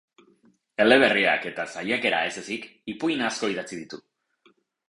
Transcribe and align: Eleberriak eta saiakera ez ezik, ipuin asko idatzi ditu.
Eleberriak 0.85 1.45
eta 1.51 1.67
saiakera 1.75 2.23
ez 2.31 2.33
ezik, 2.43 2.67
ipuin 2.95 3.25
asko 3.29 3.55
idatzi 3.55 3.73
ditu. 3.83 4.05